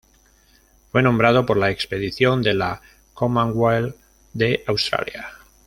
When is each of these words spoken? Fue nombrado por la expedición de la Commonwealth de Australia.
Fue 0.91 1.03
nombrado 1.03 1.45
por 1.45 1.57
la 1.57 1.69
expedición 1.69 2.41
de 2.41 2.55
la 2.55 2.81
Commonwealth 3.13 3.95
de 4.33 4.63
Australia. 4.65 5.29